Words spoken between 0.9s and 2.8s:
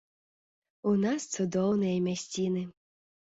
У нас цудоўныя мясціны.